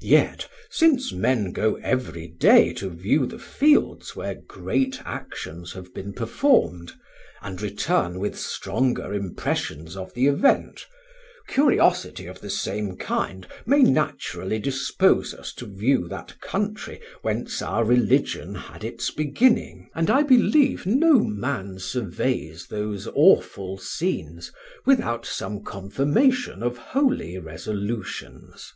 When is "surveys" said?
21.80-22.66